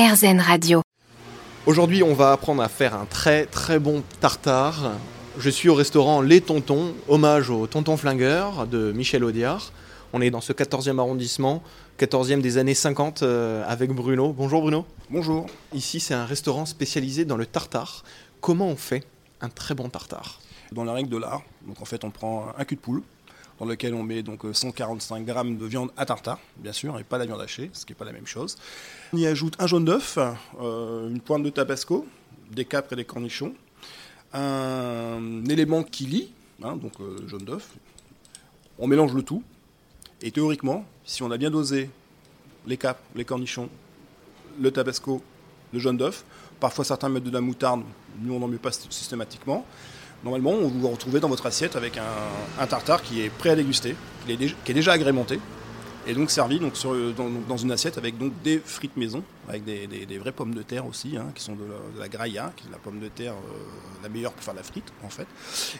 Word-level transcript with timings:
RZN 0.00 0.40
Radio. 0.40 0.80
Aujourd'hui, 1.66 2.02
on 2.02 2.14
va 2.14 2.32
apprendre 2.32 2.62
à 2.62 2.70
faire 2.70 2.94
un 2.94 3.04
très 3.04 3.44
très 3.44 3.78
bon 3.78 4.02
tartare. 4.20 4.92
Je 5.36 5.50
suis 5.50 5.68
au 5.68 5.74
restaurant 5.74 6.22
Les 6.22 6.40
Tontons, 6.40 6.94
hommage 7.06 7.50
au 7.50 7.66
tonton 7.66 7.98
flingueur 7.98 8.66
de 8.66 8.92
Michel 8.92 9.22
Audiard. 9.24 9.72
On 10.14 10.22
est 10.22 10.30
dans 10.30 10.40
ce 10.40 10.54
14e 10.54 10.98
arrondissement, 10.98 11.62
14e 11.98 12.40
des 12.40 12.56
années 12.56 12.72
50 12.72 13.22
euh, 13.22 13.62
avec 13.68 13.92
Bruno. 13.92 14.32
Bonjour 14.32 14.62
Bruno. 14.62 14.86
Bonjour. 15.10 15.44
Ici, 15.74 16.00
c'est 16.00 16.14
un 16.14 16.24
restaurant 16.24 16.64
spécialisé 16.64 17.26
dans 17.26 17.36
le 17.36 17.44
tartare. 17.44 18.02
Comment 18.40 18.68
on 18.68 18.76
fait 18.76 19.04
un 19.42 19.50
très 19.50 19.74
bon 19.74 19.90
tartare? 19.90 20.40
Dans 20.72 20.84
la 20.84 20.94
règle 20.94 21.10
de 21.10 21.18
l'art, 21.18 21.42
donc 21.66 21.82
en 21.82 21.84
fait, 21.84 22.04
on 22.04 22.10
prend 22.10 22.46
un 22.56 22.64
cul 22.64 22.76
de 22.76 22.80
poule 22.80 23.02
dans 23.60 23.66
lequel 23.66 23.94
on 23.94 24.02
met 24.02 24.22
donc 24.22 24.40
145 24.50 25.24
grammes 25.24 25.58
de 25.58 25.66
viande 25.66 25.90
à 25.98 26.06
tartare, 26.06 26.40
bien 26.56 26.72
sûr, 26.72 26.98
et 26.98 27.04
pas 27.04 27.18
la 27.18 27.26
viande 27.26 27.42
hachée, 27.42 27.70
ce 27.74 27.84
qui 27.84 27.92
n'est 27.92 27.96
pas 27.96 28.06
la 28.06 28.12
même 28.12 28.26
chose. 28.26 28.56
On 29.12 29.18
y 29.18 29.26
ajoute 29.26 29.54
un 29.58 29.66
jaune 29.66 29.84
d'œuf, 29.84 30.18
euh, 30.60 31.10
une 31.10 31.20
pointe 31.20 31.42
de 31.42 31.50
tabasco, 31.50 32.06
des 32.50 32.64
capres 32.64 32.94
et 32.94 32.96
des 32.96 33.04
cornichons, 33.04 33.54
un 34.32 35.44
élément 35.44 35.82
qui 35.82 36.06
lie, 36.06 36.32
hein, 36.62 36.76
donc 36.76 36.92
euh, 37.00 37.18
le 37.20 37.28
jaune 37.28 37.44
d'œuf. 37.44 37.68
On 38.78 38.86
mélange 38.86 39.12
le 39.12 39.22
tout, 39.22 39.42
et 40.22 40.30
théoriquement, 40.30 40.86
si 41.04 41.22
on 41.22 41.30
a 41.30 41.36
bien 41.36 41.50
dosé 41.50 41.90
les 42.66 42.78
capres, 42.78 43.02
les 43.14 43.26
cornichons, 43.26 43.68
le 44.58 44.70
tabasco, 44.70 45.22
le 45.74 45.78
jaune 45.78 45.98
d'œuf, 45.98 46.24
parfois 46.60 46.86
certains 46.86 47.10
mettent 47.10 47.24
de 47.24 47.30
la 47.30 47.42
moutarde, 47.42 47.82
nous 48.22 48.32
on 48.32 48.38
n'en 48.38 48.48
met 48.48 48.56
pas 48.56 48.72
systématiquement. 48.72 49.66
Normalement, 50.24 50.50
on 50.50 50.68
vous 50.68 50.88
retrouver 50.88 51.18
dans 51.20 51.28
votre 51.28 51.46
assiette 51.46 51.76
avec 51.76 51.98
un, 51.98 52.66
tartare 52.66 53.02
qui 53.02 53.22
est 53.22 53.30
prêt 53.30 53.50
à 53.50 53.56
déguster, 53.56 53.96
qui 54.26 54.32
est, 54.32 54.74
déjà, 54.74 54.92
agrémenté, 54.92 55.40
et 56.06 56.12
donc 56.12 56.30
servi 56.30 56.58
donc, 56.58 56.74
dans, 57.48 57.56
une 57.56 57.72
assiette 57.72 57.96
avec 57.96 58.18
donc 58.18 58.32
des 58.42 58.60
frites 58.62 58.96
maison, 58.98 59.22
avec 59.48 59.64
des, 59.64 60.18
vraies 60.18 60.32
pommes 60.32 60.54
de 60.54 60.62
terre 60.62 60.84
aussi, 60.86 61.16
hein, 61.16 61.28
qui 61.34 61.42
sont 61.42 61.54
de 61.54 61.64
la, 61.98 62.08
de 62.08 62.12
qui 62.12 62.66
est 62.66 62.70
la 62.70 62.78
pomme 62.82 63.00
de 63.00 63.08
terre 63.08 63.32
euh, 63.32 64.02
la 64.02 64.10
meilleure 64.10 64.32
pour 64.32 64.44
faire 64.44 64.54
la 64.54 64.62
frite 64.62 64.92
en 65.04 65.08
fait. 65.08 65.26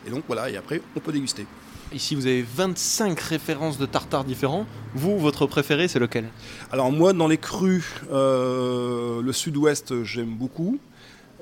Et 0.06 0.10
donc 0.10 0.24
voilà, 0.26 0.48
et 0.48 0.56
après 0.56 0.80
on 0.96 1.00
peut 1.00 1.12
déguster. 1.12 1.46
Ici 1.92 2.14
vous 2.14 2.26
avez 2.26 2.42
25 2.42 3.18
références 3.20 3.76
de 3.76 3.84
tartare 3.84 4.24
différents. 4.24 4.64
Vous, 4.94 5.18
votre 5.18 5.46
préféré, 5.46 5.86
c'est 5.88 5.98
lequel? 5.98 6.28
Alors 6.72 6.92
moi, 6.92 7.12
dans 7.12 7.28
les 7.28 7.38
crus, 7.38 7.84
euh, 8.10 9.20
le 9.20 9.32
sud-ouest, 9.32 10.02
j'aime 10.04 10.34
beaucoup. 10.34 10.78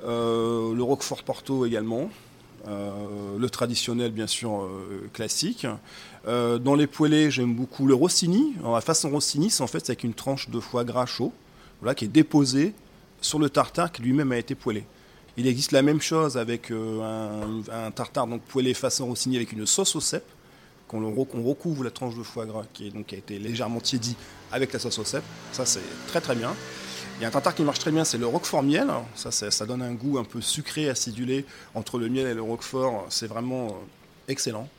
Euh, 0.05 0.73
le 0.73 0.83
Roquefort 0.83 1.23
Porto 1.23 1.65
également. 1.65 2.09
Euh, 2.67 3.37
le 3.37 3.49
traditionnel, 3.49 4.11
bien 4.11 4.27
sûr, 4.27 4.63
euh, 4.63 5.09
classique. 5.13 5.65
Euh, 6.27 6.57
dans 6.57 6.75
les 6.75 6.87
poêlés, 6.87 7.31
j'aime 7.31 7.53
beaucoup 7.53 7.87
le 7.87 7.93
Rossini. 7.93 8.53
Alors, 8.59 8.75
la 8.75 8.81
façon 8.81 9.09
Rossini, 9.09 9.49
c'est 9.49 9.63
en 9.63 9.67
fait 9.67 9.83
avec 9.89 10.03
une 10.03 10.13
tranche 10.13 10.49
de 10.49 10.59
foie 10.59 10.83
gras 10.83 11.05
chaud, 11.05 11.31
voilà, 11.81 11.95
qui 11.95 12.05
est 12.05 12.09
déposée 12.09 12.73
sur 13.21 13.39
le 13.39 13.49
tartare 13.49 13.91
qui 13.91 14.01
lui-même 14.01 14.31
a 14.31 14.37
été 14.37 14.55
poêlé. 14.55 14.85
Il 15.37 15.47
existe 15.47 15.71
la 15.71 15.81
même 15.81 16.01
chose 16.01 16.37
avec 16.37 16.71
un, 16.71 17.91
tartare 17.91 18.27
donc 18.27 18.41
poêlé 18.41 18.73
façon 18.73 19.05
Rossini 19.05 19.37
avec 19.37 19.53
une 19.53 19.65
sauce 19.65 19.95
au 19.95 20.01
cèpe, 20.01 20.27
qu'on 20.87 21.13
recouvre 21.13 21.83
la 21.83 21.91
tranche 21.91 22.15
de 22.15 22.23
foie 22.23 22.45
gras 22.45 22.63
qui, 22.73 22.87
est, 22.87 22.89
donc, 22.89 23.13
a 23.13 23.15
été 23.15 23.39
légèrement 23.39 23.79
tiédi 23.79 24.15
avec 24.51 24.73
la 24.73 24.79
sauce 24.79 24.99
au 24.99 25.05
cèpe. 25.05 25.23
Ça, 25.53 25.65
c'est 25.65 25.83
très 26.07 26.19
très 26.19 26.35
bien. 26.35 26.53
Il 27.19 27.23
y 27.23 27.25
a 27.25 27.27
un 27.27 27.31
tartare 27.31 27.53
qui 27.53 27.63
marche 27.63 27.79
très 27.79 27.91
bien, 27.91 28.05
c'est 28.05 28.17
le 28.17 28.27
roquefort 28.27 28.63
miel. 28.63 28.87
Ça, 29.13 29.29
ça 29.31 29.65
donne 29.65 29.81
un 29.81 29.91
goût 29.91 30.19
un 30.19 30.23
peu 30.23 30.39
sucré, 30.39 30.89
acidulé 30.89 31.45
entre 31.75 31.99
le 31.99 32.07
miel 32.07 32.27
et 32.27 32.33
le 32.33 32.41
roquefort. 32.41 33.07
C'est 33.09 33.27
vraiment 33.27 33.67
euh, 33.67 33.71
excellent. 34.29 34.69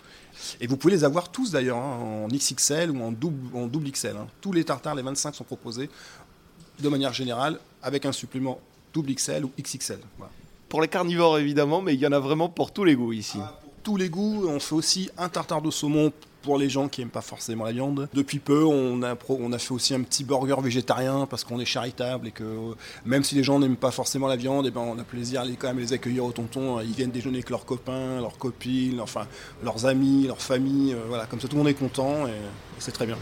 Et 0.59 0.67
vous 0.67 0.79
pouvez 0.79 0.95
les 0.95 1.05
avoir 1.05 1.31
tous 1.31 1.51
d'ailleurs, 1.51 1.77
hein, 1.77 1.99
en 2.25 2.29
XXL 2.29 2.93
ou 2.93 3.03
en 3.03 3.13
double, 3.13 3.55
en 3.55 3.67
double 3.67 3.91
XL. 3.91 4.17
Hein. 4.17 4.27
Tous 4.41 4.55
les 4.55 4.65
tartares, 4.65 4.95
les 4.95 5.03
25 5.03 5.35
sont 5.35 5.45
proposés 5.45 5.91
de 6.79 6.89
manière 6.89 7.13
générale 7.13 7.61
avec 7.83 8.07
un 8.07 8.13
supplément 8.13 8.59
double 8.95 9.15
XL 9.15 9.45
ou 9.45 9.53
XXL. 9.61 9.99
Pour 10.71 10.81
les 10.81 10.89
carnivores 10.89 11.39
évidemment, 11.39 11.83
mais 11.83 11.93
il 11.93 12.01
y 12.01 12.07
en 12.07 12.13
a 12.13 12.21
vraiment 12.21 12.49
pour 12.49 12.73
tous 12.73 12.85
les 12.85 12.95
goûts 12.95 13.13
ici. 13.13 13.39
Ah, 13.39 13.59
pour 13.63 13.73
tous 13.83 13.97
les 13.99 14.09
goûts, 14.09 14.47
on 14.49 14.61
fait 14.61 14.75
aussi 14.75 15.11
un 15.19 15.29
tartare 15.29 15.61
de 15.61 15.71
saumon 15.71 16.11
pour 16.43 16.59
les 16.59 16.69
gens 16.69 16.89
qui 16.89 17.01
n'aiment 17.01 17.11
pas 17.11 17.21
forcément 17.21 17.65
la 17.65 17.73
viande. 17.73 18.09
Depuis 18.15 18.39
peu, 18.39 18.65
on 18.65 19.03
a, 19.03 19.17
on 19.29 19.53
a 19.53 19.59
fait 19.59 19.73
aussi 19.73 19.95
un 19.95 20.03
petit 20.03 20.25
burger 20.25 20.57
végétarien 20.63 21.27
parce 21.29 21.45
qu'on 21.45 21.61
est 21.61 21.65
charitable 21.65 22.29
et 22.29 22.31
que 22.31 22.45
même 23.05 23.25
si 23.25 23.35
les 23.35 23.43
gens 23.43 23.59
n'aiment 23.59 23.77
pas 23.77 23.91
forcément 23.91 24.27
la 24.27 24.37
viande, 24.37 24.67
et 24.67 24.69
eh 24.69 24.71
ben 24.73 24.81
on 24.81 24.99
a 24.99 25.05
plaisir 25.05 25.43
à 25.43 25.45
les, 25.45 25.55
quand 25.55 25.69
même 25.69 25.79
les 25.79 25.93
accueillir 25.93 26.25
au 26.25 26.33
tonton. 26.33 26.81
Ils 26.81 26.93
viennent 26.93 27.11
déjeuner 27.11 27.39
avec 27.39 27.51
leurs 27.51 27.65
copains, 27.65 28.21
leurs 28.21 28.39
copines, 28.39 29.01
enfin 29.01 29.27
leurs 29.63 29.87
amis, 29.87 30.27
leurs 30.27 30.43
familles. 30.43 30.95
Euh, 30.95 31.05
voilà, 31.09 31.27
comme 31.27 31.41
ça 31.41 31.49
tout 31.49 31.57
le 31.57 31.63
monde 31.63 31.69
est 31.69 31.75
content 31.75 32.27
et 32.27 32.33
c'est 32.79 32.93
très 32.93 33.07
bien. 33.07 33.17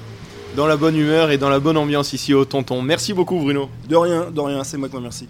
Dans 0.56 0.67
la 0.67 0.77
bonne 0.77 0.97
humeur 0.97 1.31
et 1.31 1.39
dans 1.39 1.50
la 1.50 1.61
bonne 1.61 1.77
ambiance 1.77 2.12
ici 2.12 2.35
au 2.35 2.45
tonton. 2.45 2.83
Merci 2.83 3.12
beaucoup 3.12 3.39
Bruno. 3.39 3.69
De 3.89 3.97
rien, 3.97 4.31
de 4.31 4.41
rien, 4.41 4.65
c'est 4.65 4.77
moi 4.77 4.89
qui 4.89 4.93
vous 4.93 4.99
remercie. 4.99 5.29